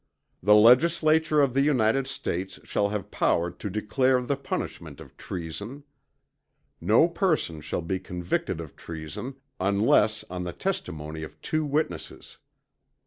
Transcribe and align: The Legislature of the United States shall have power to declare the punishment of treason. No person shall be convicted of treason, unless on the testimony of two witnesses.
The 0.41 0.55
Legislature 0.55 1.41
of 1.41 1.53
the 1.53 1.61
United 1.61 2.07
States 2.07 2.59
shall 2.63 2.89
have 2.89 3.11
power 3.11 3.51
to 3.51 3.69
declare 3.69 4.19
the 4.19 4.35
punishment 4.35 4.99
of 4.99 5.15
treason. 5.15 5.83
No 6.81 7.07
person 7.07 7.61
shall 7.61 7.83
be 7.83 7.99
convicted 7.99 8.59
of 8.59 8.75
treason, 8.75 9.35
unless 9.59 10.23
on 10.27 10.43
the 10.43 10.53
testimony 10.53 11.21
of 11.21 11.39
two 11.43 11.63
witnesses. 11.63 12.39